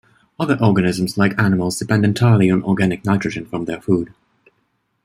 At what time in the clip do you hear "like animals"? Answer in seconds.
1.15-1.77